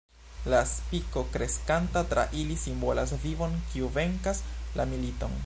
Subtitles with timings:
[0.51, 4.43] La spiko, kreskanta tra ili, simbolas vivon, kiu venkas
[4.81, 5.39] la militon.